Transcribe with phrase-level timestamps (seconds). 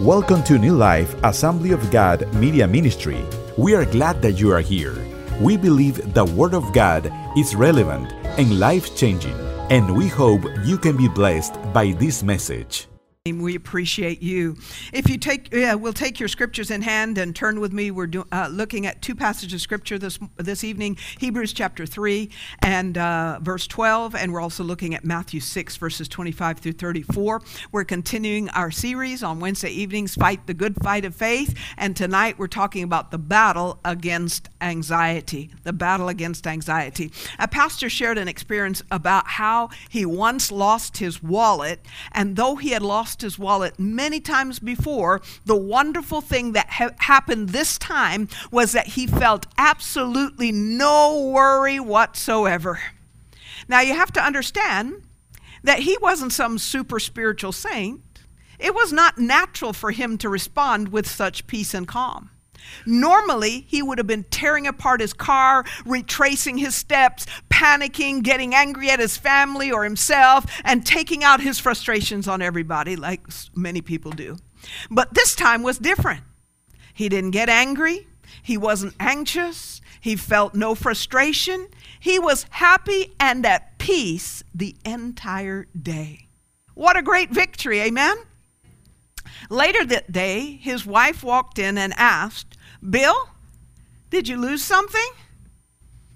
[0.00, 3.24] Welcome to New Life Assembly of God Media Ministry.
[3.56, 4.94] We are glad that you are here.
[5.40, 9.32] We believe the Word of God is relevant and life changing,
[9.70, 12.88] and we hope you can be blessed by this message.
[13.32, 14.56] We appreciate you.
[14.92, 17.90] If you take, yeah, we'll take your scriptures in hand and turn with me.
[17.90, 22.30] We're do, uh, looking at two passages of scripture this this evening: Hebrews chapter three
[22.60, 27.42] and uh, verse twelve, and we're also looking at Matthew six verses twenty-five through thirty-four.
[27.72, 32.38] We're continuing our series on Wednesday evenings, "Fight the Good Fight of Faith," and tonight
[32.38, 35.50] we're talking about the battle against anxiety.
[35.64, 37.12] The battle against anxiety.
[37.38, 42.70] A pastor shared an experience about how he once lost his wallet, and though he
[42.70, 47.78] had lost lost his wallet many times before, the wonderful thing that ha- happened this
[47.78, 52.78] time was that he felt absolutely no worry whatsoever.
[53.68, 55.02] Now, you have to understand
[55.64, 58.02] that he wasn't some super spiritual saint.
[58.58, 62.30] It was not natural for him to respond with such peace and calm.
[62.84, 68.90] Normally, he would have been tearing apart his car, retracing his steps, panicking, getting angry
[68.90, 73.22] at his family or himself, and taking out his frustrations on everybody, like
[73.54, 74.36] many people do.
[74.90, 76.22] But this time was different.
[76.92, 78.06] He didn't get angry,
[78.42, 81.66] he wasn't anxious, he felt no frustration.
[81.98, 86.28] He was happy and at peace the entire day.
[86.74, 88.16] What a great victory, amen?
[89.50, 92.55] Later that day, his wife walked in and asked,
[92.88, 93.28] Bill,
[94.10, 95.10] did you lose something?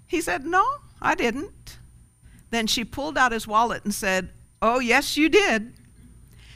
[0.06, 0.64] He said, No,
[1.00, 1.78] I didn't.
[2.50, 4.30] Then she pulled out his wallet and said,
[4.61, 5.72] Oh, yes, you did.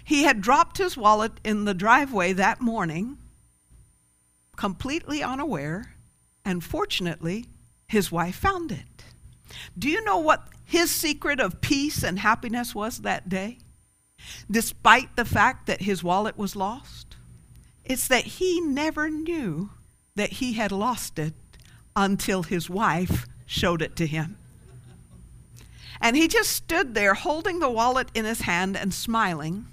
[0.04, 3.16] He had dropped his wallet in the driveway that morning,
[4.56, 5.94] completely unaware,
[6.44, 7.46] and fortunately,
[7.86, 9.04] his wife found it.
[9.78, 13.58] Do you know what his secret of peace and happiness was that day?
[14.50, 17.16] despite the fact that his wallet was lost?
[17.84, 19.70] It's that he never knew
[20.16, 21.34] that he had lost it
[21.96, 24.36] until his wife showed it to him.
[26.00, 29.66] And he just stood there holding the wallet in his hand and smiling.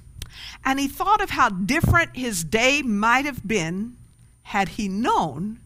[0.66, 3.98] And he thought of how different his day might have been
[4.44, 5.60] had he known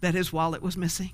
[0.00, 1.10] that his wallet was missing.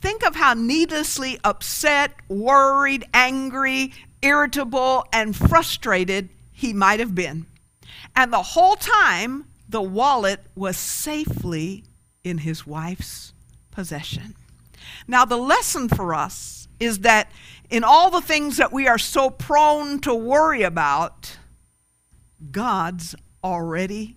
[0.00, 3.92] Think of how needlessly upset, worried, angry,
[4.22, 7.46] irritable, and frustrated he might have been.
[8.14, 11.84] And the whole time, the wallet was safely
[12.26, 13.32] in his wife's
[13.70, 14.34] possession.
[15.06, 17.30] Now, the lesson for us is that
[17.70, 21.38] in all the things that we are so prone to worry about,
[22.50, 23.14] God's
[23.44, 24.16] already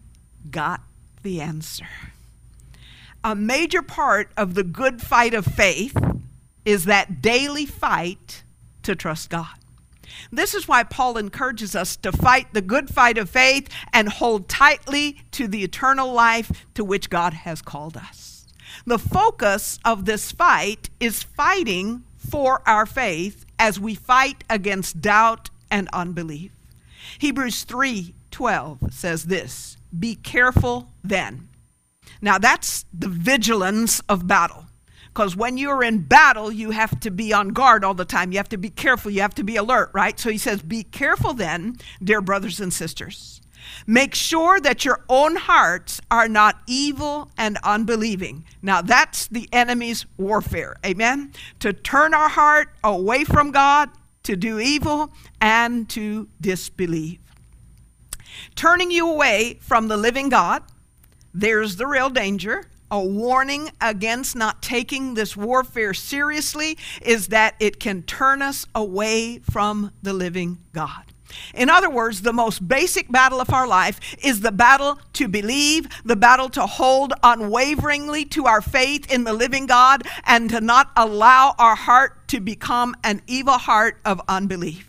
[0.50, 0.82] got
[1.22, 1.88] the answer.
[3.24, 5.96] A major part of the good fight of faith
[6.66, 8.44] is that daily fight
[8.84, 9.59] to trust God.
[10.32, 14.48] This is why Paul encourages us to fight the good fight of faith and hold
[14.48, 18.46] tightly to the eternal life to which God has called us.
[18.86, 25.50] The focus of this fight is fighting for our faith as we fight against doubt
[25.72, 26.52] and unbelief.
[27.18, 31.50] Hebrews 3:12 says this, "Be careful then."
[32.22, 34.69] Now that's the vigilance of battle.
[35.14, 38.32] Because when you're in battle, you have to be on guard all the time.
[38.32, 39.12] You have to be careful.
[39.12, 40.20] You have to be alert, right?
[40.20, 43.42] So he says, Be careful then, dear brothers and sisters.
[43.86, 48.46] Make sure that your own hearts are not evil and unbelieving.
[48.62, 50.76] Now, that's the enemy's warfare.
[50.86, 51.34] Amen?
[51.60, 53.90] To turn our heart away from God,
[54.24, 57.20] to do evil, and to disbelieve.
[58.56, 60.64] Turning you away from the living God,
[61.34, 67.80] there's the real danger a warning against not taking this warfare seriously is that it
[67.80, 71.10] can turn us away from the living God.
[71.54, 75.88] In other words, the most basic battle of our life is the battle to believe,
[76.04, 80.92] the battle to hold unwaveringly to our faith in the living God, and to not
[80.96, 84.89] allow our heart to become an evil heart of unbelief.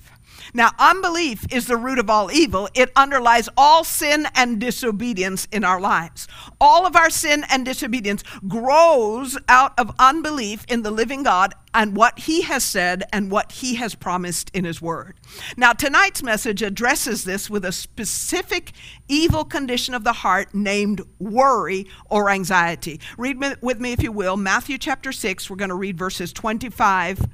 [0.53, 2.69] Now, unbelief is the root of all evil.
[2.75, 6.27] It underlies all sin and disobedience in our lives.
[6.61, 11.97] All of our sin and disobedience grows out of unbelief in the living God and
[11.97, 15.17] what He has said and what He has promised in His Word.
[15.57, 18.73] Now, tonight's message addresses this with a specific
[19.09, 23.01] evil condition of the heart named worry or anxiety.
[23.17, 25.49] Read with me, if you will, Matthew chapter 6.
[25.49, 27.27] We're going to read verses 25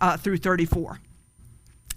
[0.00, 1.00] uh, through 34.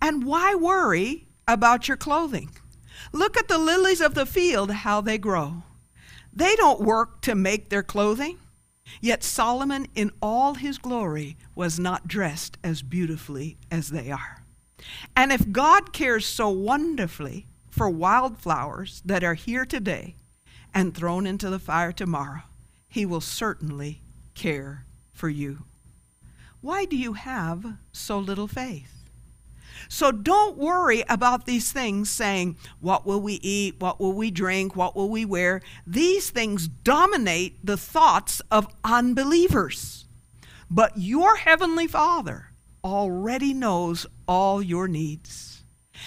[0.00, 2.50] And why worry about your clothing?
[3.12, 5.62] Look at the lilies of the field, how they grow.
[6.32, 8.38] They don't work to make their clothing.
[9.00, 14.42] Yet Solomon, in all his glory, was not dressed as beautifully as they are.
[15.16, 20.16] And if God cares so wonderfully for wildflowers that are here today
[20.72, 22.42] and thrown into the fire tomorrow,
[22.88, 24.00] he will certainly
[24.34, 25.64] care for you.
[26.60, 28.97] Why do you have so little faith?
[29.88, 33.80] So don't worry about these things saying, What will we eat?
[33.80, 34.76] What will we drink?
[34.76, 35.62] What will we wear?
[35.86, 40.06] These things dominate the thoughts of unbelievers.
[40.70, 42.50] But your Heavenly Father
[42.84, 45.64] already knows all your needs.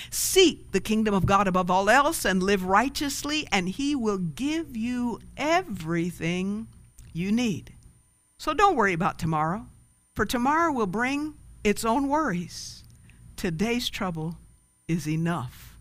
[0.09, 4.77] Seek the kingdom of God above all else and live righteously, and He will give
[4.77, 6.67] you everything
[7.11, 7.73] you need.
[8.37, 9.65] So don't worry about tomorrow,
[10.15, 12.80] for tomorrow will bring its own worries.
[13.41, 14.35] Today's trouble
[14.87, 15.75] is enough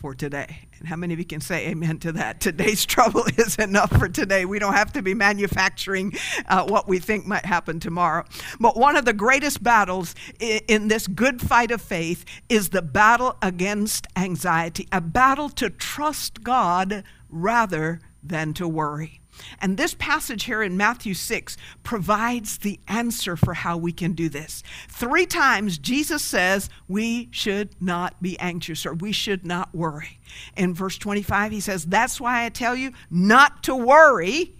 [0.00, 0.66] for today.
[0.80, 2.40] And how many of you can say amen to that?
[2.40, 4.44] Today's trouble is enough for today.
[4.44, 6.14] We don't have to be manufacturing
[6.48, 8.24] uh, what we think might happen tomorrow.
[8.58, 12.82] But one of the greatest battles in, in this good fight of faith is the
[12.82, 19.20] battle against anxiety, a battle to trust God rather than to worry.
[19.60, 24.28] And this passage here in Matthew 6 provides the answer for how we can do
[24.28, 24.62] this.
[24.88, 30.18] Three times Jesus says we should not be anxious or we should not worry.
[30.56, 34.54] In verse 25, he says, That's why I tell you not to worry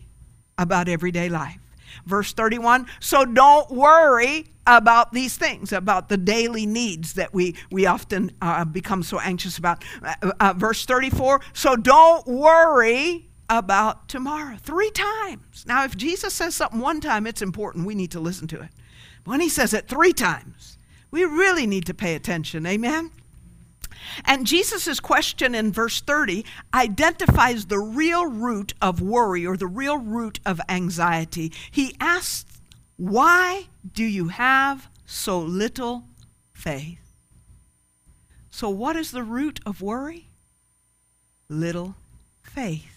[0.59, 1.59] about everyday life.
[2.07, 7.87] Verse 31, so don't worry about these things, about the daily needs that we, we
[7.87, 9.85] often uh, become so anxious about.
[10.03, 14.57] Uh, uh, verse 34, so don't worry about tomorrow.
[14.61, 15.65] Three times.
[15.67, 17.87] Now, if Jesus says something one time, it's important.
[17.87, 18.71] We need to listen to it.
[19.25, 20.79] When he says it three times,
[21.11, 22.67] we really need to pay attention.
[22.67, 23.11] Amen?
[24.25, 26.45] And Jesus' question in verse 30
[26.75, 31.53] identifies the real root of worry or the real root of anxiety.
[31.71, 32.45] He asks,
[32.97, 36.05] Why do you have so little
[36.53, 36.99] faith?
[38.51, 40.29] So, what is the root of worry?
[41.49, 41.97] Little
[42.43, 42.94] faith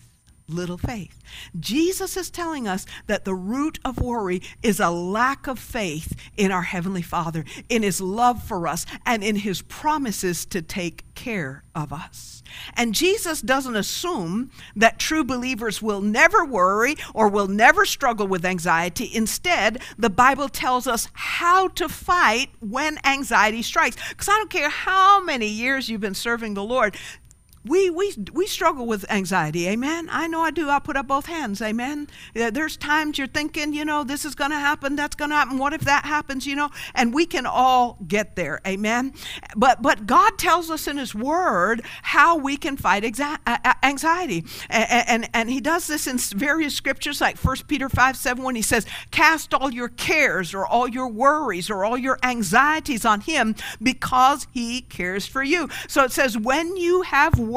[0.49, 1.21] little faith.
[1.59, 6.51] Jesus is telling us that the root of worry is a lack of faith in
[6.51, 11.63] our Heavenly Father, in His love for us, and in His promises to take care
[11.75, 12.43] of us.
[12.75, 18.45] And Jesus doesn't assume that true believers will never worry or will never struggle with
[18.45, 19.09] anxiety.
[19.13, 23.97] Instead, the Bible tells us how to fight when anxiety strikes.
[24.09, 26.95] Because I don't care how many years you've been serving the Lord,
[27.67, 30.07] we, we, we struggle with anxiety, amen?
[30.11, 30.69] I know I do.
[30.69, 32.07] I put up both hands, amen?
[32.35, 35.35] Uh, there's times you're thinking, you know, this is going to happen, that's going to
[35.35, 36.69] happen, what if that happens, you know?
[36.95, 39.13] And we can all get there, amen?
[39.55, 43.03] But, but God tells us in His Word how we can fight
[43.83, 44.45] anxiety.
[44.69, 48.55] And, and, and He does this in various scriptures, like 1 Peter 5 7, when
[48.55, 53.21] He says, Cast all your cares or all your worries or all your anxieties on
[53.21, 55.69] Him because He cares for you.
[55.87, 57.56] So it says, when you have worries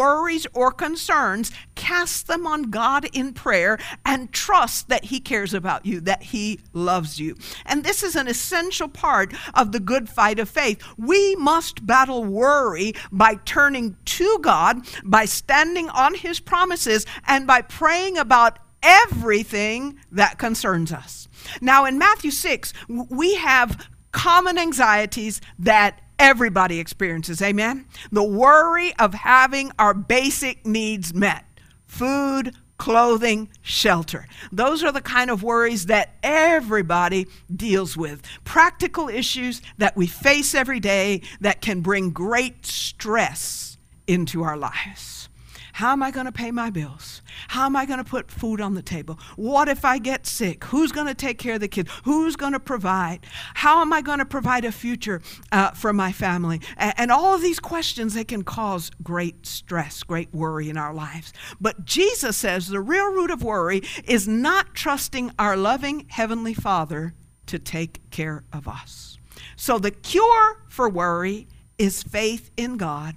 [0.55, 6.01] or concerns, cast them on God in prayer and trust that He cares about you,
[6.01, 7.37] that He loves you.
[7.67, 10.83] And this is an essential part of the good fight of faith.
[10.97, 17.63] We must battle worry by turning to God, by standing on His promises, and by
[17.63, 21.29] praying about everything that concerns us.
[21.61, 27.41] Now, in Matthew 6, we have common anxieties that everybody experiences.
[27.43, 27.87] Amen?
[28.13, 31.45] The worry of having our basic needs met
[31.87, 34.27] food, clothing, shelter.
[34.53, 38.23] Those are the kind of worries that everybody deals with.
[38.45, 45.29] Practical issues that we face every day that can bring great stress into our lives.
[45.73, 47.20] How am I going to pay my bills?
[47.51, 49.19] How am I going to put food on the table?
[49.35, 50.63] What if I get sick?
[50.67, 51.91] Who's going to take care of the kids?
[52.05, 53.27] Who's going to provide?
[53.55, 56.61] How am I going to provide a future uh, for my family?
[56.77, 60.95] And, and all of these questions, they can cause great stress, great worry in our
[60.95, 61.33] lives.
[61.61, 67.15] But Jesus says the real root of worry is not trusting our loving Heavenly Father
[67.47, 69.19] to take care of us.
[69.57, 73.17] So the cure for worry is faith in God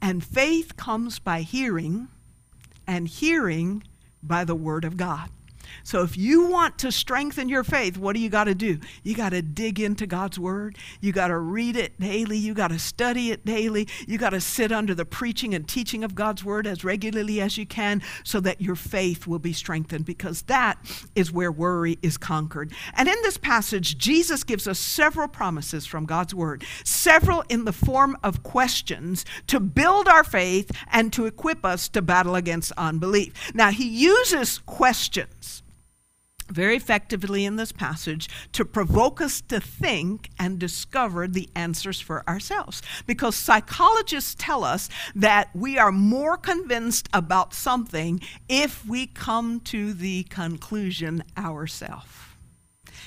[0.00, 2.06] and faith comes by hearing,
[2.86, 3.82] and hearing
[4.22, 5.30] by the Word of God.
[5.82, 8.78] So if you want to strengthen your faith, what do you got to do?
[9.02, 10.76] You got to dig into God's word.
[11.00, 12.38] You got to read it daily.
[12.38, 13.88] You got to study it daily.
[14.06, 17.58] You got to sit under the preaching and teaching of God's word as regularly as
[17.58, 20.78] you can so that your faith will be strengthened because that
[21.14, 22.72] is where worry is conquered.
[22.94, 27.72] And in this passage, Jesus gives us several promises from God's word, several in the
[27.72, 33.52] form of questions to build our faith and to equip us to battle against unbelief.
[33.54, 35.62] Now, he uses questions
[36.48, 42.28] very effectively in this passage to provoke us to think and discover the answers for
[42.28, 42.82] ourselves.
[43.06, 49.92] Because psychologists tell us that we are more convinced about something if we come to
[49.92, 52.08] the conclusion ourselves.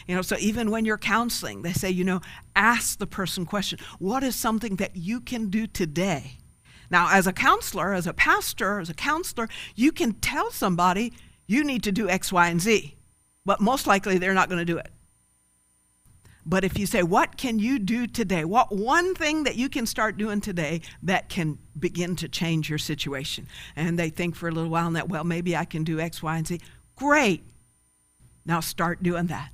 [0.08, 2.22] You know, so even when you're counseling, they say, you know,
[2.56, 6.38] ask the person question, what is something that you can do today?
[6.90, 11.14] Now, as a counselor, as a pastor, as a counselor, you can tell somebody
[11.46, 12.96] you need to do X, Y, and Z
[13.46, 14.92] but most likely they're not going to do it.
[16.46, 18.44] But if you say, What can you do today?
[18.44, 22.80] What one thing that you can start doing today that can begin to change your
[22.80, 23.48] situation?
[23.76, 26.24] And they think for a little while and that, well, maybe I can do X,
[26.24, 26.60] Y, and Z.
[26.96, 27.44] Great.
[28.46, 29.52] Now start doing that.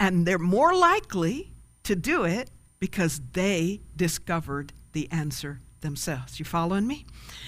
[0.00, 1.52] And they're more likely
[1.84, 6.38] to do it because they discovered the answer themselves.
[6.38, 7.06] You following me?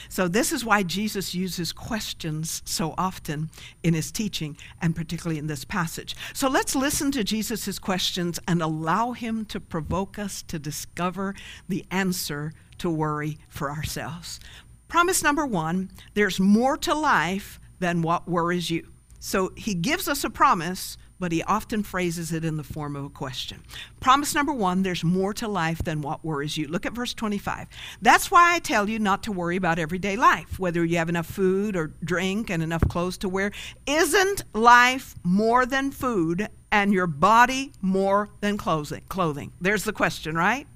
[0.09, 3.51] So, this is why Jesus uses questions so often
[3.83, 6.17] in his teaching, and particularly in this passage.
[6.33, 11.35] So, let's listen to Jesus' questions and allow him to provoke us to discover
[11.69, 14.41] the answer to worry for ourselves.
[14.89, 18.89] Promise number one there's more to life than what worries you.
[19.21, 23.05] So, he gives us a promise but he often phrases it in the form of
[23.05, 23.63] a question.
[24.01, 26.67] Promise number one there's more to life than what worries you.
[26.67, 27.69] Look at verse 25.
[28.03, 31.27] That's why I tell you not to worry about everyday life, whether you have enough
[31.27, 33.53] food or drink and enough clothes to wear.
[33.87, 39.53] Isn't life more than food and your body more than clothing?
[39.61, 40.67] There's the question, right?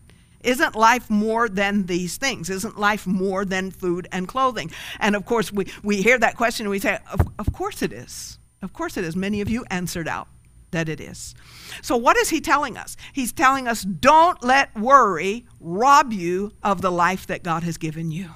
[0.44, 2.50] Isn't life more than these things?
[2.50, 4.70] Isn't life more than food and clothing?
[5.00, 7.92] And of course, we, we hear that question and we say, of, of course it
[7.92, 8.38] is.
[8.62, 9.16] Of course it is.
[9.16, 10.28] Many of you answered out
[10.70, 11.34] that it is.
[11.82, 12.96] So, what is he telling us?
[13.12, 18.10] He's telling us don't let worry rob you of the life that God has given
[18.10, 18.30] you.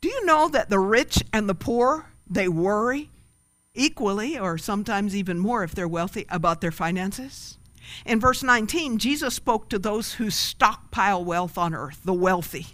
[0.00, 3.10] Do you know that the rich and the poor, they worry
[3.74, 7.56] equally or sometimes even more if they're wealthy about their finances?
[8.04, 12.66] In verse 19, Jesus spoke to those who stockpile wealth on earth, the wealthy.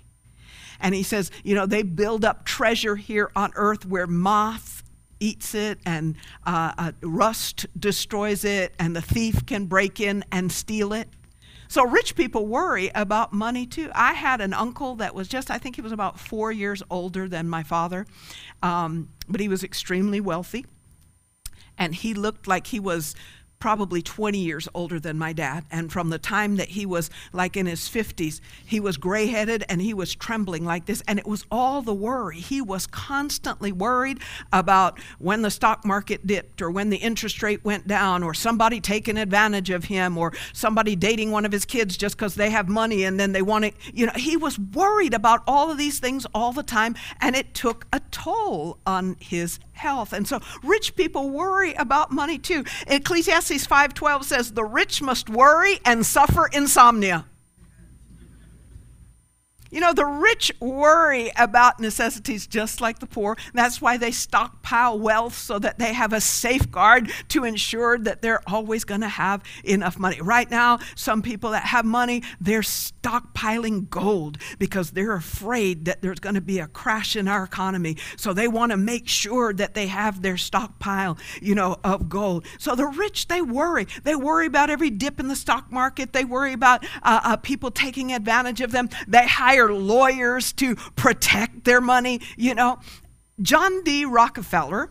[0.80, 4.82] And he says, you know, they build up treasure here on earth where moth
[5.20, 10.50] eats it and uh, uh, rust destroys it and the thief can break in and
[10.50, 11.08] steal it.
[11.68, 13.90] So rich people worry about money too.
[13.94, 17.28] I had an uncle that was just, I think he was about four years older
[17.28, 18.04] than my father,
[18.62, 20.66] um, but he was extremely wealthy.
[21.78, 23.14] And he looked like he was
[23.62, 25.64] probably 20 years older than my dad.
[25.70, 29.64] And from the time that he was like in his 50s, he was gray headed
[29.68, 31.00] and he was trembling like this.
[31.06, 32.40] And it was all the worry.
[32.40, 34.18] He was constantly worried
[34.52, 38.80] about when the stock market dipped or when the interest rate went down or somebody
[38.80, 42.68] taking advantage of him or somebody dating one of his kids just because they have
[42.68, 46.00] money and then they want to, you know, he was worried about all of these
[46.00, 46.96] things all the time.
[47.20, 50.12] And it took a toll on his health.
[50.12, 52.64] And so rich people worry about money too.
[52.86, 57.26] Ecclesiastes 5:12 says the rich must worry and suffer insomnia.
[59.72, 63.38] You know, the rich worry about necessities just like the poor.
[63.54, 68.42] That's why they stockpile wealth so that they have a safeguard to ensure that they're
[68.46, 70.20] always going to have enough money.
[70.20, 76.20] Right now, some people that have money, they're stockpiling gold because they're afraid that there's
[76.20, 77.96] going to be a crash in our economy.
[78.18, 82.44] So they want to make sure that they have their stockpile, you know, of gold.
[82.58, 83.86] So the rich, they worry.
[84.04, 86.12] They worry about every dip in the stock market.
[86.12, 88.90] They worry about uh, uh, people taking advantage of them.
[89.08, 92.20] They hire hire lawyers to protect their money.
[92.36, 92.80] You know,
[93.40, 94.04] John D.
[94.04, 94.90] Rockefeller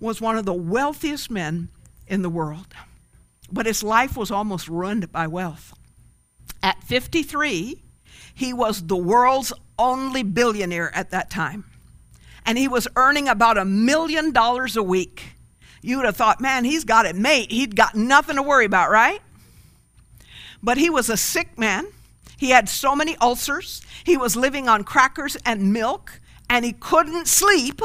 [0.00, 1.68] was one of the wealthiest men
[2.06, 2.66] in the world,
[3.50, 5.72] but his life was almost ruined by wealth.
[6.62, 7.82] At 53,
[8.34, 11.64] he was the world's only billionaire at that time,
[12.44, 15.32] and he was earning about a million dollars a week.
[15.82, 17.50] You would have thought, man, he's got it made.
[17.50, 19.20] He'd got nothing to worry about, right?
[20.62, 21.86] But he was a sick man.
[22.36, 23.82] He had so many ulcers.
[24.04, 27.80] He was living on crackers and milk, and he couldn't sleep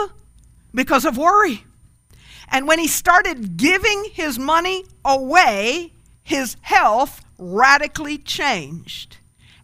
[0.74, 1.66] because of worry.
[2.50, 5.94] And when he started giving his money away,
[6.24, 9.18] his health radically changed.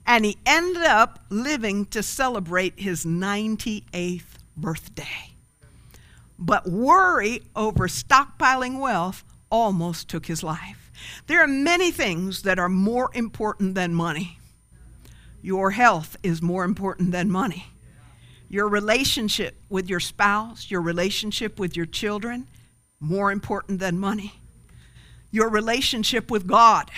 [0.05, 4.23] And he ended up living to celebrate his 98th
[4.55, 5.33] birthday.
[6.39, 10.91] but worry over stockpiling wealth almost took his life.
[11.27, 14.39] There are many things that are more important than money.
[15.47, 17.67] Your health is more important than money.
[18.49, 22.47] Your relationship with your spouse, your relationship with your children,
[22.99, 24.33] more important than money.
[25.31, 26.91] Your relationship with God,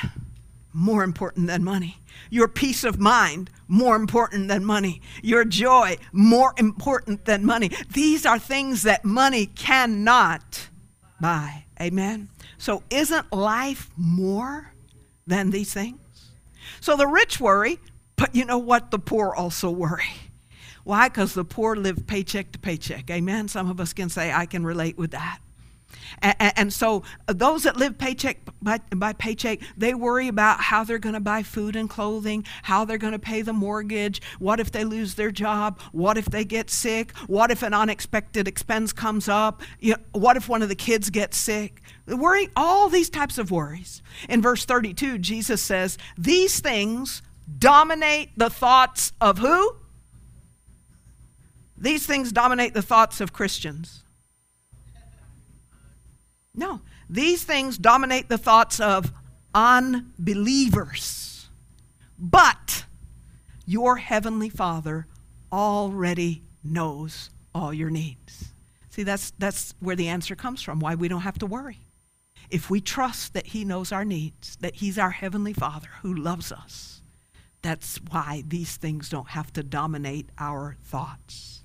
[0.74, 1.98] more important than money.
[2.32, 5.04] Your peace of mind, more important than money.
[5.22, 7.70] Your joy, more important than money.
[7.94, 10.70] These are things that money cannot
[11.22, 11.66] buy.
[11.80, 12.30] Amen?
[12.58, 14.74] So, isn't life more
[15.28, 16.00] than these things?
[16.82, 17.78] So, the rich worry,
[18.20, 18.92] but you know what?
[18.92, 20.12] The poor also worry.
[20.84, 21.08] Why?
[21.08, 23.10] Because the poor live paycheck to paycheck.
[23.10, 23.48] Amen?
[23.48, 25.40] Some of us can say, I can relate with that.
[26.22, 31.14] And, so uh, those that live paycheck by, paycheck, they worry about how they're going
[31.14, 34.84] to buy food and clothing, how they're going to pay the mortgage, what if they
[34.84, 39.62] lose their job, what if they get sick, what if an unexpected expense comes up,
[40.12, 41.82] what if one of the kids gets sick.
[42.08, 44.02] Worry, all these types of worries.
[44.28, 47.22] In verse 32, Jesus says, These things
[47.58, 49.76] dominate the thoughts of who?
[51.78, 54.04] These things dominate the thoughts of Christians.
[56.54, 59.12] No, these things dominate the thoughts of
[59.56, 61.48] unbelievers.
[62.18, 62.84] But
[63.66, 65.08] your heavenly Father
[65.52, 68.50] already knows all your needs.
[68.90, 71.80] See, that's, that's where the answer comes from, why we don't have to worry.
[72.50, 76.52] If we trust that He knows our needs, that He's our heavenly Father who loves
[76.52, 76.99] us,
[77.62, 81.64] that's why these things don't have to dominate our thoughts.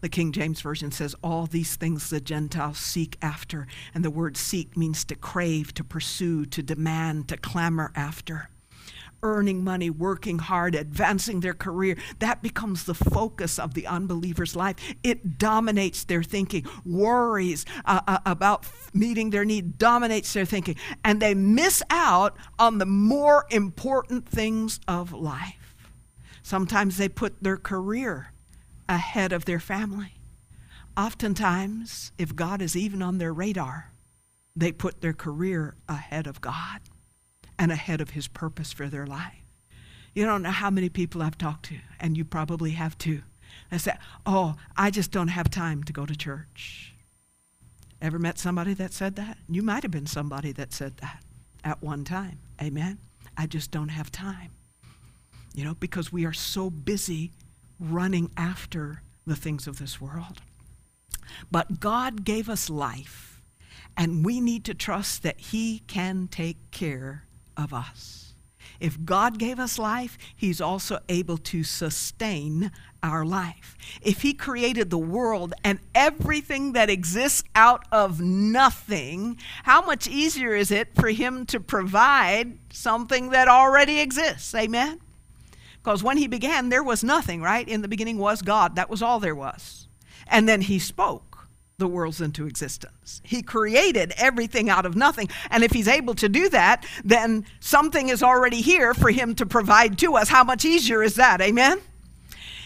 [0.00, 3.66] The King James Version says, All these things the Gentiles seek after.
[3.92, 8.48] And the word seek means to crave, to pursue, to demand, to clamor after.
[9.22, 14.76] Earning money, working hard, advancing their career, that becomes the focus of the unbeliever's life.
[15.02, 16.66] It dominates their thinking.
[16.84, 20.76] Worries uh, uh, about meeting their need dominates their thinking.
[21.04, 25.74] And they miss out on the more important things of life.
[26.42, 28.32] Sometimes they put their career
[28.88, 30.14] ahead of their family.
[30.96, 33.92] Oftentimes, if God is even on their radar,
[34.54, 36.80] they put their career ahead of God
[37.58, 39.44] and ahead of His purpose for their life.
[40.14, 43.22] You don't know how many people I've talked to, and you probably have too.
[43.70, 43.92] They say,
[44.26, 46.94] Oh, I just don't have time to go to church.
[48.00, 49.38] Ever met somebody that said that?
[49.48, 51.22] You might have been somebody that said that
[51.64, 52.38] at one time.
[52.62, 52.98] Amen?
[53.36, 54.50] I just don't have time.
[55.54, 57.32] You know, because we are so busy
[57.80, 60.40] running after the things of this world.
[61.50, 63.42] But God gave us life,
[63.96, 67.24] and we need to trust that He can take care
[67.58, 68.34] of us.
[68.80, 72.70] If God gave us life, He's also able to sustain
[73.02, 73.76] our life.
[74.00, 80.54] If He created the world and everything that exists out of nothing, how much easier
[80.54, 84.54] is it for Him to provide something that already exists?
[84.54, 85.00] Amen?
[85.82, 87.66] Because when he began, there was nothing, right?
[87.66, 88.76] In the beginning was God.
[88.76, 89.88] That was all there was.
[90.26, 91.27] And then he spoke
[91.78, 93.22] the worlds into existence.
[93.24, 95.28] He created everything out of nothing.
[95.48, 99.46] And if he's able to do that, then something is already here for him to
[99.46, 100.28] provide to us.
[100.28, 101.40] How much easier is that?
[101.40, 101.80] Amen?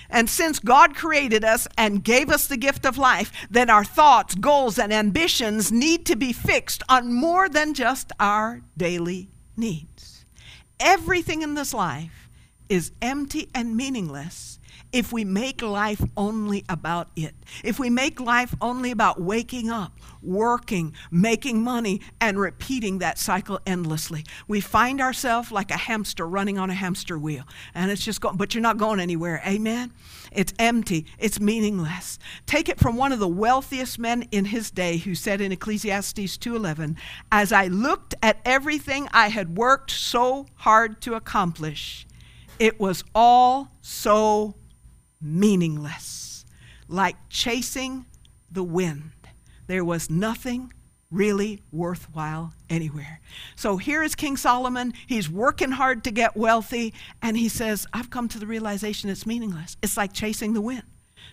[0.08, 4.34] And since God created us and gave us the gift of life, then our thoughts,
[4.34, 10.24] goals, and ambitions need to be fixed on more than just our daily needs.
[10.80, 12.21] Everything in this life
[12.72, 14.58] is empty and meaningless
[14.94, 17.34] if we make life only about it.
[17.62, 23.60] If we make life only about waking up, working, making money, and repeating that cycle
[23.66, 27.44] endlessly, we find ourselves like a hamster running on a hamster wheel.
[27.74, 29.42] And it's just going, but you're not going anywhere.
[29.46, 29.92] Amen?
[30.30, 32.18] It's empty, it's meaningless.
[32.46, 36.38] Take it from one of the wealthiest men in his day who said in Ecclesiastes
[36.38, 36.96] 2:11,
[37.30, 42.06] "As I looked at everything I had worked so hard to accomplish,
[42.62, 44.54] it was all so
[45.20, 46.44] meaningless,
[46.86, 48.06] like chasing
[48.52, 49.10] the wind.
[49.66, 50.72] There was nothing
[51.10, 53.20] really worthwhile anywhere.
[53.56, 54.94] So here is King Solomon.
[55.08, 59.26] He's working hard to get wealthy, and he says, I've come to the realization it's
[59.26, 59.76] meaningless.
[59.82, 60.84] It's like chasing the wind.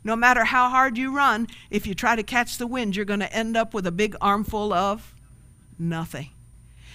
[0.03, 3.19] No matter how hard you run, if you try to catch the wind, you're going
[3.19, 5.13] to end up with a big armful of
[5.77, 6.31] nothing.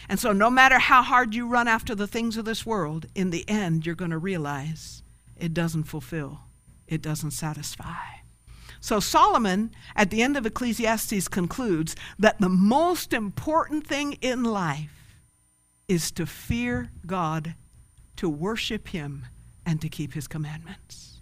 [0.08, 3.30] And so, no matter how hard you run after the things of this world, in
[3.30, 5.02] the end, you're going to realize
[5.36, 6.40] it doesn't fulfill,
[6.86, 7.94] it doesn't satisfy.
[8.80, 15.16] So, Solomon, at the end of Ecclesiastes, concludes that the most important thing in life
[15.88, 17.54] is to fear God,
[18.16, 19.24] to worship Him,
[19.64, 21.20] and to keep His commandments.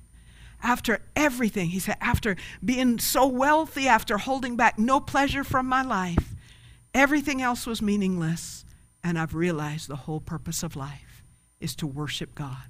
[0.62, 5.82] after everything, he said, after being so wealthy, after holding back no pleasure from my
[5.82, 6.34] life,
[6.94, 8.64] everything else was meaningless.
[9.04, 11.22] And I've realized the whole purpose of life
[11.60, 12.68] is to worship God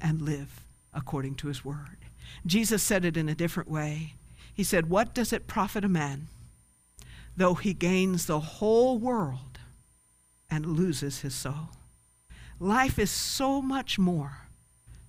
[0.00, 1.98] and live according to his word.
[2.46, 4.14] Jesus said it in a different way.
[4.52, 6.28] He said, What does it profit a man
[7.36, 9.58] though he gains the whole world
[10.50, 11.70] and loses his soul?
[12.60, 14.48] Life is so much more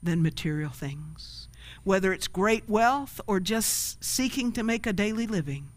[0.01, 1.47] than material things.
[1.83, 5.69] Whether it's great wealth or just seeking to make a daily living,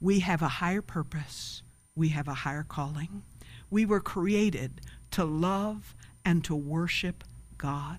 [0.00, 1.62] we have a higher purpose.
[1.94, 3.22] We have a higher calling.
[3.70, 4.80] We were created
[5.12, 7.24] to love and to worship
[7.56, 7.98] God.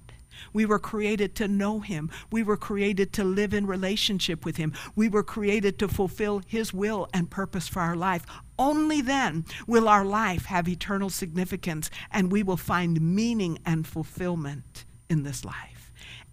[0.54, 2.10] We were created to know Him.
[2.32, 4.74] We were created to live in relationship with Him.
[4.96, 8.26] We were created to fulfill His will and purpose for our life.
[8.58, 14.86] Only then will our life have eternal significance and we will find meaning and fulfillment
[15.10, 15.92] in this life.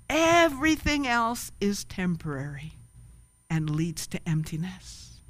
[0.08, 2.72] Everything else is temporary
[3.50, 5.20] and leads to emptiness,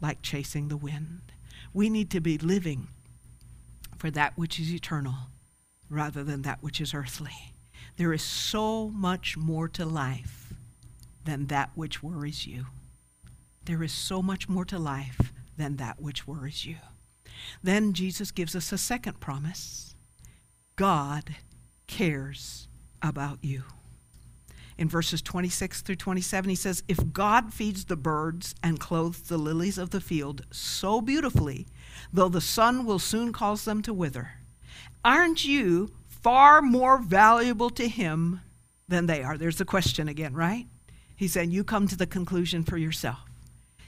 [0.00, 1.32] like chasing the wind.
[1.72, 2.88] We need to be living
[4.04, 5.14] for that which is eternal
[5.88, 7.54] rather than that which is earthly.
[7.96, 10.52] There is so much more to life
[11.24, 12.66] than that which worries you.
[13.64, 16.76] There is so much more to life than that which worries you.
[17.62, 19.94] Then Jesus gives us a second promise
[20.76, 21.36] God
[21.86, 22.68] cares
[23.00, 23.62] about you.
[24.76, 29.38] In verses 26 through 27, he says, If God feeds the birds and clothes the
[29.38, 31.66] lilies of the field so beautifully,
[32.12, 34.32] though the sun will soon cause them to wither,
[35.04, 38.40] aren't you far more valuable to him
[38.88, 39.38] than they are?
[39.38, 40.66] There's the question again, right?
[41.14, 43.20] He said, You come to the conclusion for yourself.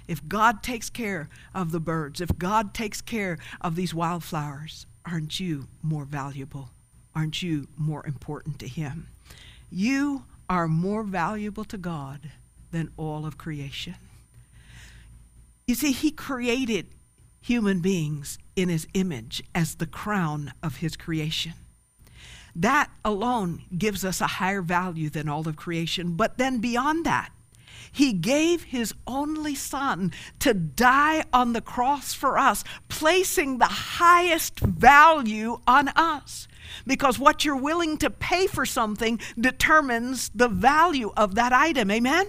[0.06, 5.40] If God takes care of the birds, if God takes care of these wildflowers, aren't
[5.40, 6.70] you more valuable?
[7.14, 9.08] Aren't you more important to Him?
[9.70, 12.30] You are more valuable to God
[12.72, 13.94] than all of creation.
[15.66, 16.86] You see, He created
[17.40, 21.54] human beings in His image as the crown of His creation.
[22.54, 26.16] That alone gives us a higher value than all of creation.
[26.16, 27.30] But then beyond that,
[27.92, 34.60] he gave his only son to die on the cross for us, placing the highest
[34.60, 36.48] value on us.
[36.86, 41.90] Because what you're willing to pay for something determines the value of that item.
[41.90, 42.26] Amen?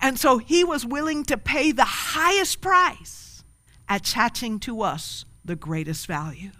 [0.00, 3.44] And so he was willing to pay the highest price,
[3.88, 6.50] attaching to us the greatest value.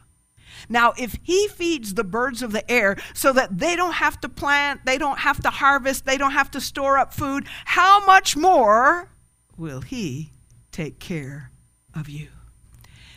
[0.68, 4.28] Now, if he feeds the birds of the air so that they don't have to
[4.28, 8.36] plant, they don't have to harvest, they don't have to store up food, how much
[8.36, 9.08] more
[9.56, 10.30] will he
[10.72, 11.50] take care
[11.94, 12.28] of you?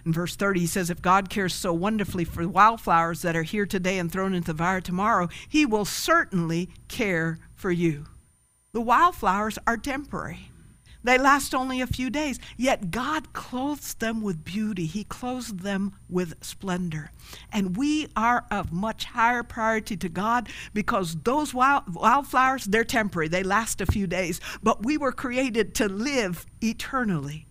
[0.05, 3.43] In verse 30, he says, If God cares so wonderfully for the wildflowers that are
[3.43, 8.05] here today and thrown into the fire tomorrow, he will certainly care for you.
[8.71, 10.51] The wildflowers are temporary.
[11.07, 14.85] They last only a few days, yet God clothes them with beauty.
[14.85, 17.11] He clothes them with splendor.
[17.49, 23.29] And we are of much higher priority to God because those wild, wildflowers, they're temporary,
[23.29, 24.41] they last a few days.
[24.61, 27.45] But we were created to live eternally,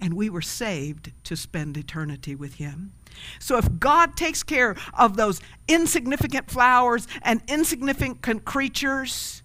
[0.00, 2.94] and we were saved to spend eternity with Him.
[3.38, 9.42] So if God takes care of those insignificant flowers and insignificant creatures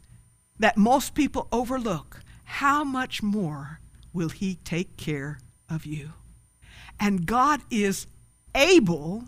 [0.60, 3.80] that most people overlook, how much more
[4.12, 6.14] will He take care of you?
[7.00, 8.08] And God is
[8.56, 9.26] able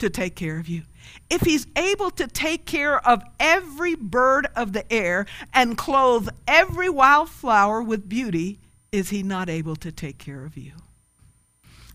[0.00, 0.82] to take care of you.
[1.30, 6.90] If He's able to take care of every bird of the air and clothe every
[6.90, 8.58] wildflower with beauty,
[8.90, 10.72] is He not able to take care of you?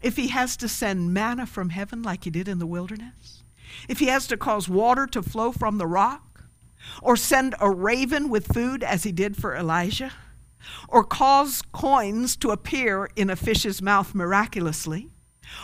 [0.02, 3.44] If He has to send manna from heaven like He did in the wilderness,
[3.90, 6.46] if He has to cause water to flow from the rock,
[7.02, 10.14] or send a raven with food as He did for Elijah,
[10.88, 15.10] or cause coins to appear in a fish's mouth miraculously,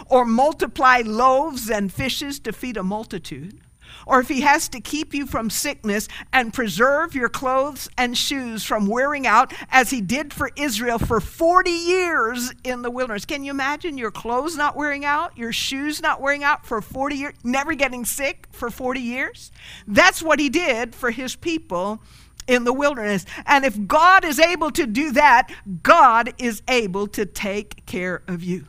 [0.08, 3.62] or multiply loaves and fishes to feed a multitude,
[4.06, 8.64] or if he has to keep you from sickness and preserve your clothes and shoes
[8.64, 13.26] from wearing out, as he did for Israel for 40 years in the wilderness.
[13.26, 17.16] Can you imagine your clothes not wearing out, your shoes not wearing out for 40
[17.16, 19.52] years, never getting sick for 40 years?
[19.88, 22.02] That's what he did for his people
[22.48, 23.26] in the wilderness.
[23.46, 28.44] And if God is able to do that, God is able to take care of
[28.44, 28.66] you.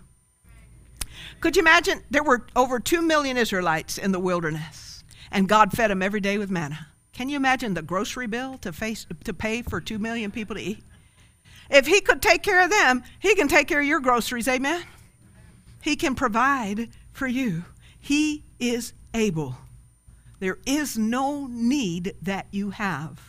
[1.40, 2.02] Could you imagine?
[2.10, 6.38] There were over 2 million Israelites in the wilderness, and God fed them every day
[6.38, 6.88] with manna.
[7.12, 10.62] Can you imagine the grocery bill to, face, to pay for 2 million people to
[10.62, 10.82] eat?
[11.70, 14.82] If He could take care of them, He can take care of your groceries, amen?
[15.80, 17.64] He can provide for you.
[18.00, 19.56] He is able.
[20.40, 23.20] There is no need that you have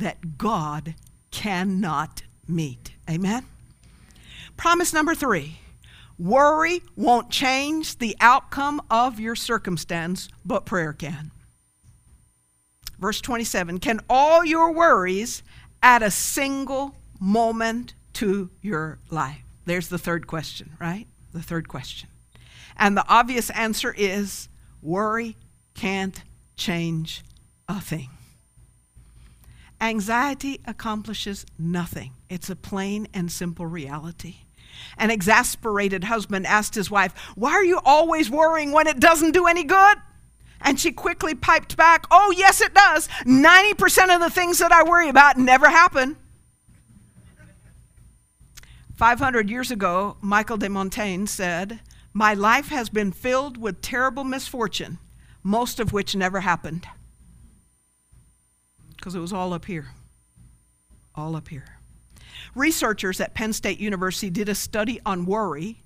[0.00, 0.94] that God
[1.30, 2.92] cannot meet.
[3.08, 3.46] Amen?
[4.56, 5.58] Promise number three
[6.18, 11.30] worry won't change the outcome of your circumstance, but prayer can.
[12.98, 15.42] Verse 27 Can all your worries
[15.82, 19.42] add a single moment to your life?
[19.64, 21.06] There's the third question, right?
[21.32, 22.08] The third question.
[22.76, 24.48] And the obvious answer is
[24.82, 25.36] worry
[25.74, 26.22] can't
[26.56, 27.22] change
[27.68, 28.10] a thing.
[29.80, 32.12] Anxiety accomplishes nothing.
[32.28, 34.36] It's a plain and simple reality.
[34.98, 39.46] An exasperated husband asked his wife, Why are you always worrying when it doesn't do
[39.46, 39.98] any good?
[40.60, 43.08] And she quickly piped back, Oh, yes, it does.
[43.24, 46.16] 90% of the things that I worry about never happen.
[48.96, 51.80] 500 years ago, Michael de Montaigne said,
[52.12, 54.98] My life has been filled with terrible misfortune,
[55.42, 56.86] most of which never happened.
[59.00, 59.88] Because it was all up here.
[61.14, 61.64] All up here.
[62.54, 65.82] Researchers at Penn State University did a study on worry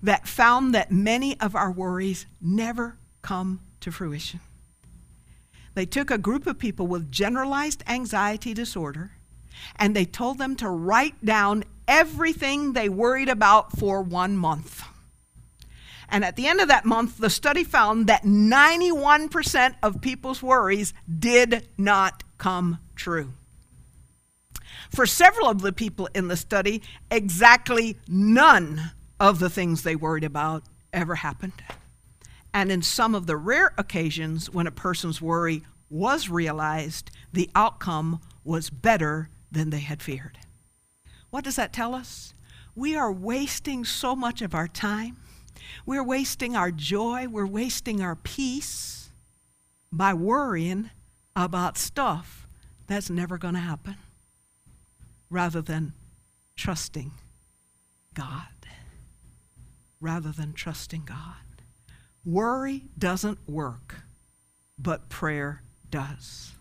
[0.00, 4.38] that found that many of our worries never come to fruition.
[5.74, 9.12] They took a group of people with generalized anxiety disorder
[9.76, 14.84] and they told them to write down everything they worried about for one month.
[16.12, 20.92] And at the end of that month, the study found that 91% of people's worries
[21.18, 23.32] did not come true.
[24.90, 30.22] For several of the people in the study, exactly none of the things they worried
[30.22, 31.64] about ever happened.
[32.52, 38.20] And in some of the rare occasions when a person's worry was realized, the outcome
[38.44, 40.36] was better than they had feared.
[41.30, 42.34] What does that tell us?
[42.74, 45.16] We are wasting so much of our time.
[45.86, 47.26] We're wasting our joy.
[47.28, 49.10] We're wasting our peace
[49.90, 50.90] by worrying
[51.36, 52.46] about stuff
[52.86, 53.96] that's never going to happen
[55.30, 55.92] rather than
[56.56, 57.10] trusting
[58.14, 58.46] God.
[60.00, 61.16] Rather than trusting God.
[62.24, 63.96] Worry doesn't work,
[64.78, 66.52] but prayer does.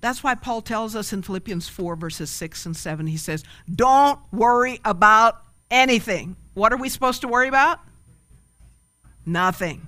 [0.00, 3.42] That's why Paul tells us in Philippians 4, verses 6 and 7, he says,
[3.72, 6.36] Don't worry about anything.
[6.54, 7.80] What are we supposed to worry about?
[9.26, 9.86] Nothing.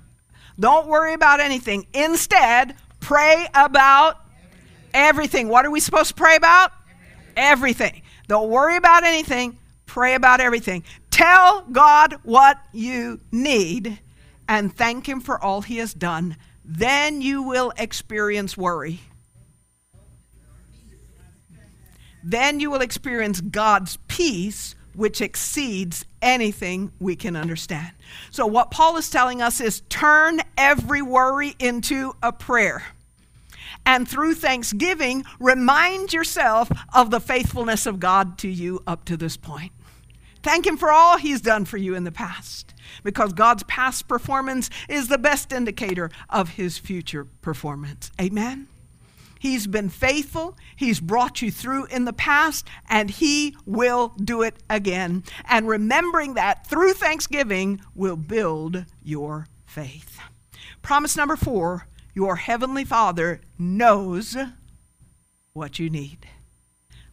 [0.59, 1.87] Don't worry about anything.
[1.93, 4.19] Instead, pray about
[4.93, 5.47] everything.
[5.47, 6.73] What are we supposed to pray about?
[7.37, 8.01] Everything.
[8.27, 9.57] Don't worry about anything.
[9.85, 10.83] Pray about everything.
[11.09, 13.99] Tell God what you need
[14.47, 16.35] and thank Him for all He has done.
[16.65, 18.99] Then you will experience worry.
[22.23, 27.91] then you will experience God's peace, which exceeds anything we can understand.
[28.31, 32.83] So, what Paul is telling us is turn every worry into a prayer.
[33.85, 39.37] And through thanksgiving, remind yourself of the faithfulness of God to you up to this
[39.37, 39.71] point.
[40.43, 44.69] Thank Him for all He's done for you in the past, because God's past performance
[44.87, 48.11] is the best indicator of His future performance.
[48.19, 48.67] Amen?
[49.39, 50.57] He's been faithful.
[50.75, 55.23] He's brought you through in the past, and He will do it again.
[55.45, 60.19] And remembering that through thanksgiving will build your faith.
[60.81, 64.35] Promise number four your Heavenly Father knows
[65.53, 66.27] what you need.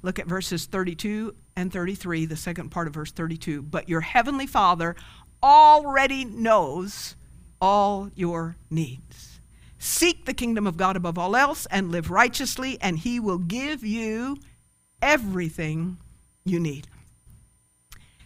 [0.02, 3.62] Look at verses 32 and 33, the second part of verse 32.
[3.62, 4.96] But your Heavenly Father
[5.42, 7.16] already knows
[7.60, 9.25] all your needs.
[9.86, 13.84] Seek the kingdom of God above all else and live righteously, and He will give
[13.84, 14.36] you
[15.00, 15.98] everything
[16.44, 16.88] you need.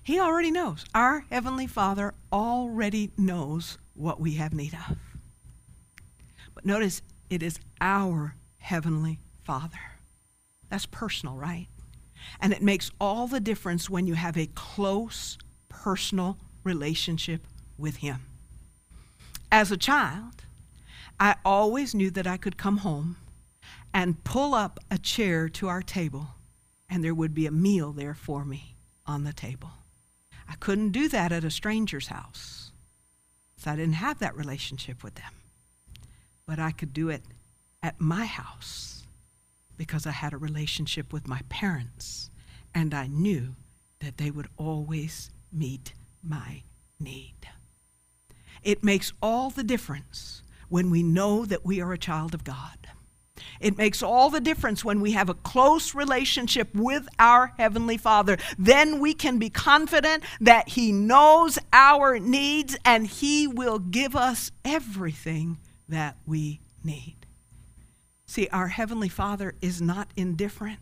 [0.03, 0.87] He already knows.
[0.95, 4.97] Our Heavenly Father already knows what we have need of.
[6.55, 9.99] But notice, it is our Heavenly Father.
[10.71, 11.67] That's personal, right?
[12.41, 15.37] And it makes all the difference when you have a close,
[15.69, 17.43] personal relationship
[17.77, 18.21] with Him.
[19.53, 20.41] As a child,
[21.21, 23.19] I always knew that I could come home
[23.93, 26.29] and pull up a chair to our table,
[26.89, 28.75] and there would be a meal there for me
[29.07, 29.71] on the table.
[30.49, 32.73] I couldn't do that at a stranger's house,
[33.59, 35.33] so I didn't have that relationship with them.
[36.47, 37.23] But I could do it
[37.83, 39.03] at my house
[39.77, 42.31] because I had a relationship with my parents,
[42.75, 43.57] and I knew
[44.01, 46.63] that they would always meet my
[46.99, 47.35] need.
[48.63, 52.79] It makes all the difference when we know that we are a child of God.
[53.61, 58.39] It makes all the difference when we have a close relationship with our Heavenly Father.
[58.59, 64.51] Then we can be confident that He knows our needs and He will give us
[64.65, 67.17] everything that we need.
[68.27, 70.79] See, our Heavenly Father is not indifferent,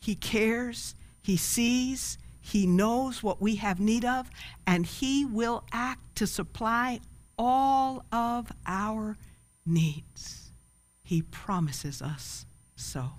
[0.00, 4.30] He cares, He sees, He knows what we have need of,
[4.66, 7.00] and He will act to supply
[7.38, 9.16] all of our
[9.66, 10.50] needs.
[11.02, 13.12] He promises us so.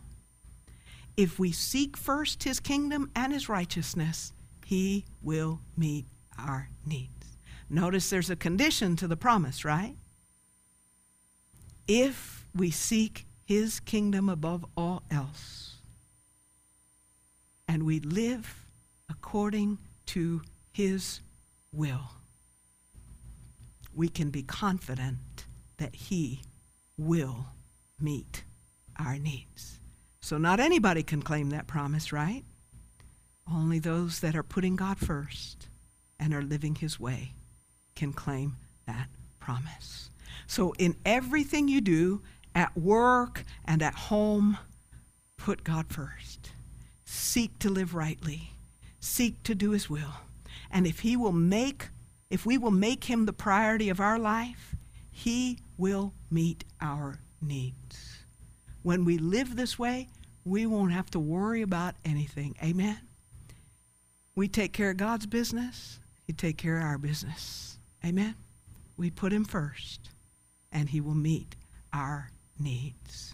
[1.18, 4.34] If we seek first His kingdom and His righteousness,
[4.66, 6.06] He will meet
[6.38, 7.38] our needs.
[7.70, 9.96] Notice there's a condition to the promise, right?
[11.88, 15.76] If we seek His kingdom above all else,
[17.68, 18.66] and we live
[19.10, 20.42] according to
[20.74, 21.22] His
[21.72, 22.12] will,
[23.96, 25.46] we can be confident
[25.78, 26.42] that He
[26.98, 27.48] will
[28.00, 28.44] meet
[29.00, 29.80] our needs.
[30.22, 32.44] So, not anybody can claim that promise, right?
[33.52, 35.68] Only those that are putting God first
[36.20, 37.34] and are living His way
[37.96, 39.08] can claim that
[39.40, 40.10] promise.
[40.48, 42.22] So, in everything you do,
[42.54, 44.58] at work and at home,
[45.38, 46.52] put God first.
[47.04, 48.52] Seek to live rightly.
[49.00, 50.14] Seek to do His will.
[50.72, 51.90] And if He will make,
[52.30, 54.76] if we will make Him the priority of our life,
[55.12, 58.20] He will meet our needs.
[58.84, 60.10] When we live this way,
[60.44, 62.56] we won't have to worry about anything.
[62.64, 63.00] Amen?
[64.36, 67.78] We take care of God's business, He take care of our business.
[68.06, 68.36] Amen?
[68.98, 70.10] We put Him first,
[70.72, 71.56] and He will meet
[71.94, 73.34] our needs.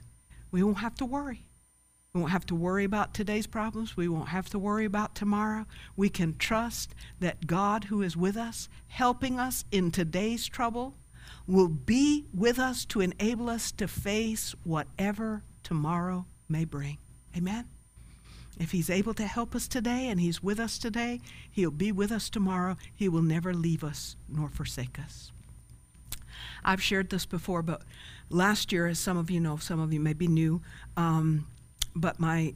[0.52, 1.46] We won't have to worry.
[2.14, 3.96] We won't have to worry about today's problems.
[3.96, 5.66] We won't have to worry about tomorrow.
[5.96, 10.94] We can trust that God, who is with us, helping us in today's trouble,
[11.48, 16.98] will be with us to enable us to face whatever tomorrow may bring.
[17.38, 17.70] Amen?
[18.60, 22.12] If He's able to help us today and He's with us today, He'll be with
[22.12, 22.76] us tomorrow.
[22.94, 25.32] He will never leave us nor forsake us.
[26.66, 27.84] I've shared this before, but
[28.30, 30.62] last year, as some of you know, some of you may be new,
[30.98, 31.48] um,
[31.96, 32.54] but my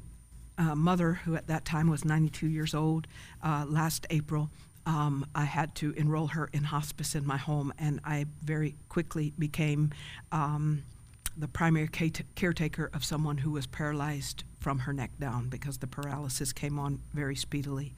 [0.58, 3.08] uh, mother, who at that time was 92 years old,
[3.44, 4.50] uh, last April,
[4.86, 9.34] um, I had to enroll her in hospice in my home, and I very quickly
[9.38, 9.92] became
[10.32, 10.84] um,
[11.38, 11.90] the primary
[12.36, 17.00] caretaker of someone who was paralyzed from her neck down because the paralysis came on
[17.14, 17.94] very speedily.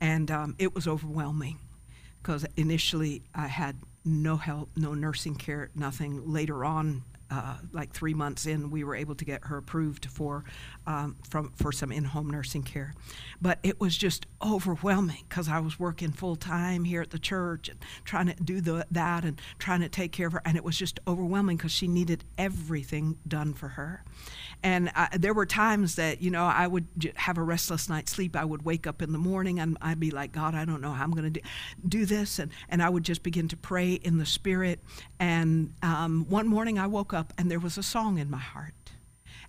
[0.00, 1.58] And um, it was overwhelming
[2.22, 6.30] because initially I had no help, no nursing care, nothing.
[6.30, 10.44] Later on, uh, like three months in, we were able to get her approved for
[10.86, 12.94] um, from for some in-home nursing care.
[13.40, 17.68] But it was just overwhelming because I was working full time here at the church
[17.68, 20.64] and trying to do the, that and trying to take care of her, and it
[20.64, 24.02] was just overwhelming because she needed everything done for her.
[24.62, 28.34] And I, there were times that you know I would have a restless night's sleep.
[28.34, 30.92] I would wake up in the morning and I'd be like, God, I don't know
[30.92, 31.48] how I'm going to do,
[31.86, 34.80] do this, and and I would just begin to pray in the spirit.
[35.20, 38.38] And um, one morning I woke up up and there was a song in my
[38.38, 38.74] heart.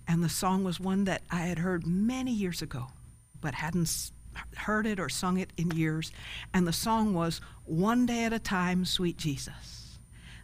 [0.06, 2.88] And the song was one that I had heard many years ago,
[3.40, 4.10] but hadn't
[4.56, 6.10] heard it or sung it in years.
[6.52, 9.98] And the song was One Day at a Time, Sweet Jesus.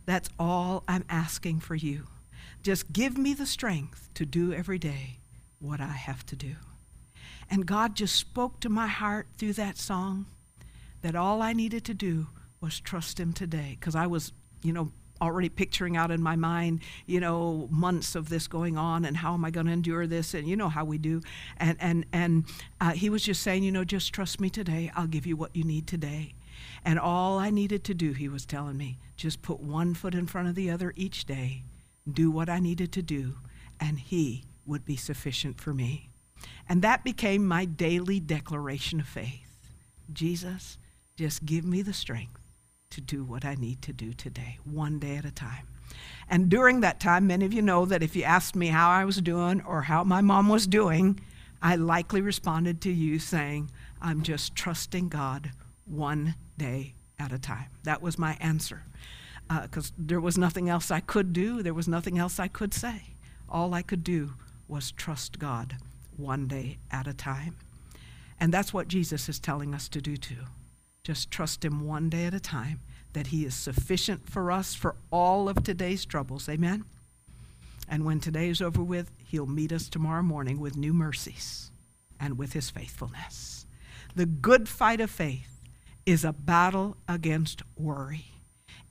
[0.05, 2.07] That's all I'm asking for you.
[2.67, 5.19] Just give me the strength to do every day
[5.61, 6.57] what I have to do.
[7.49, 10.27] And God just spoke to my heart through that song
[11.01, 12.27] that all I needed to do
[12.61, 13.77] was trust Him today.
[13.79, 14.33] Because I was,
[14.65, 19.05] you know, already picturing out in my mind, you know, months of this going on
[19.05, 20.35] and how am I going to endure this?
[20.35, 21.21] And you know how we do.
[21.59, 22.47] And, and, and
[22.81, 24.91] uh, he was just saying, you know, just trust me today.
[24.97, 26.35] I'll give you what you need today.
[26.85, 30.27] And all I needed to do, he was telling me, just put one foot in
[30.27, 31.63] front of the other each day,
[32.11, 33.35] do what I needed to do,
[33.81, 36.11] and he would be sufficient for me.
[36.69, 39.73] And that became my daily declaration of faith.
[40.13, 40.79] Jesus,
[41.17, 42.41] just give me the strength
[42.91, 45.67] to do what I need to do today, one day at a time.
[46.29, 49.05] And during that time, many of you know that if you asked me how I
[49.05, 51.21] was doing or how my mom was doing,
[51.63, 55.51] I likely responded to you saying, I'm just trusting God
[55.85, 57.67] one day at a time.
[57.85, 58.83] That was my answer.
[59.49, 62.75] Because uh, there was nothing else I could do, there was nothing else I could
[62.75, 63.15] say.
[63.49, 64.33] All I could do
[64.69, 65.77] was trust God
[66.17, 67.57] one day at a time.
[68.41, 70.45] And that's what Jesus is telling us to do too.
[71.05, 72.81] Just trust Him one day at a time,
[73.13, 76.49] that He is sufficient for us for all of today's troubles.
[76.49, 76.85] Amen?
[77.89, 81.71] And when today is over with, He'll meet us tomorrow morning with new mercies
[82.19, 83.67] and with His faithfulness.
[84.17, 85.61] The good fight of faith
[86.05, 88.36] is a battle against worry.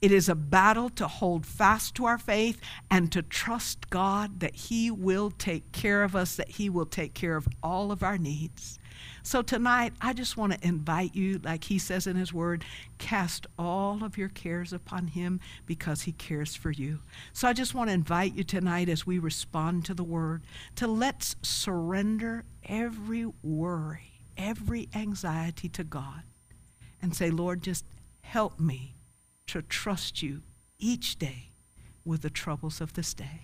[0.06, 4.56] It is a battle to hold fast to our faith and to trust God that
[4.56, 8.20] He will take care of us, that He will take care of all of our
[8.20, 8.78] needs.
[9.24, 12.64] So tonight, I just want to invite you, like he says in his word,
[13.00, 17.00] cast all of your cares upon him because he cares for you.
[17.34, 20.44] So I just want to invite you tonight as we respond to the word
[20.76, 26.22] to let's surrender every worry, every anxiety to God
[27.02, 27.86] and say, Lord, just
[28.22, 28.95] help me
[29.48, 30.42] to trust you
[30.80, 31.50] each day
[32.04, 33.42] with the troubles of this day.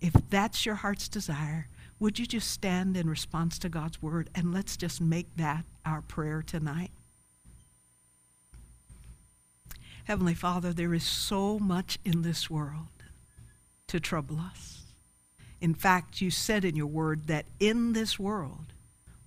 [0.00, 1.68] If that's your heart's desire,
[1.98, 6.02] would you just stand in response to God's word and let's just make that our
[6.02, 6.90] prayer tonight?
[10.04, 12.86] Heavenly Father, there is so much in this world
[13.88, 14.82] to trouble us.
[15.60, 18.72] In fact, you said in your word that in this world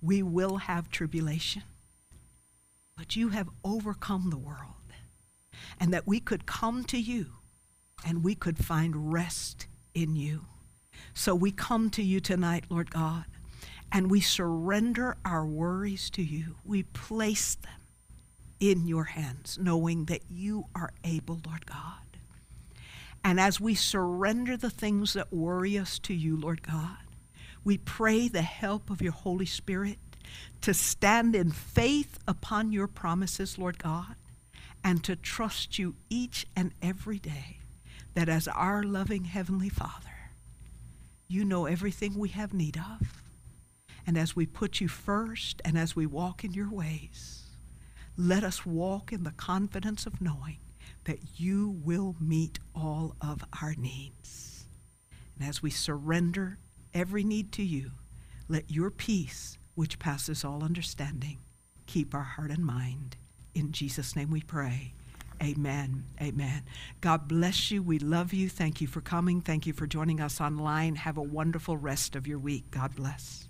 [0.00, 1.62] we will have tribulation,
[2.96, 4.79] but you have overcome the world,
[5.78, 7.26] and that we could come to you
[8.06, 10.46] and we could find rest in you.
[11.14, 13.24] So we come to you tonight, Lord God,
[13.92, 16.56] and we surrender our worries to you.
[16.64, 17.72] We place them
[18.60, 21.94] in your hands, knowing that you are able, Lord God.
[23.24, 26.96] And as we surrender the things that worry us to you, Lord God,
[27.64, 29.98] we pray the help of your Holy Spirit
[30.62, 34.14] to stand in faith upon your promises, Lord God,
[34.82, 37.58] and to trust you each and every day
[38.14, 40.30] that as our loving Heavenly Father,
[41.28, 43.22] you know everything we have need of.
[44.06, 47.44] And as we put you first and as we walk in your ways,
[48.16, 50.58] let us walk in the confidence of knowing
[51.04, 54.64] that you will meet all of our needs.
[55.38, 56.58] And as we surrender
[56.92, 57.92] every need to you,
[58.48, 61.38] let your peace, which passes all understanding,
[61.86, 63.16] keep our heart and mind.
[63.54, 64.92] In Jesus' name we pray.
[65.42, 66.04] Amen.
[66.20, 66.62] Amen.
[67.00, 67.82] God bless you.
[67.82, 68.48] We love you.
[68.48, 69.40] Thank you for coming.
[69.40, 70.96] Thank you for joining us online.
[70.96, 72.70] Have a wonderful rest of your week.
[72.70, 73.48] God bless.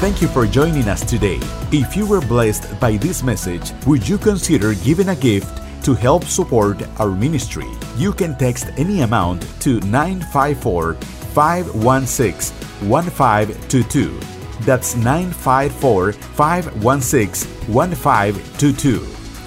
[0.00, 1.38] Thank you for joining us today.
[1.72, 6.24] If you were blessed by this message, would you consider giving a gift to help
[6.24, 7.70] support our ministry?
[7.96, 14.35] You can text any amount to 954 516 1522.
[14.60, 18.98] That's 954 516 1522.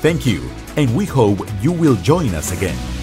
[0.01, 2.98] Thank you, and we hope you will join us again.